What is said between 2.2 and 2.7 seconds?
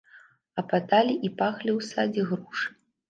грушы.